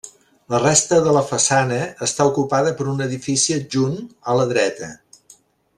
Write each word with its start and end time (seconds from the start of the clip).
La 0.53 0.59
resta 0.61 0.97
de 1.07 1.13
la 1.17 1.21
façana 1.31 1.77
està 2.07 2.27
ocupada 2.31 2.73
per 2.79 2.89
un 2.95 3.05
edifici 3.09 3.57
adjunt, 3.59 3.97
a 4.33 4.39
la 4.41 4.49
dreta. 4.55 4.91